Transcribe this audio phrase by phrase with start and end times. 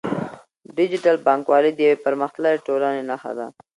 [0.77, 3.47] ډیجیټل بانکوالي د یوې پرمختللې ټولنې نښه ده.